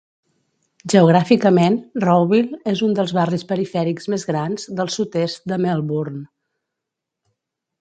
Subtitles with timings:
[0.93, 6.25] Geogràficament, Rowville és un dels barris perifèrics més grans del sud-est de Melbourne.